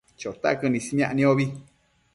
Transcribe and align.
Chotaquën 0.21 0.77
ismiac 0.79 1.13
niombi 1.21 1.45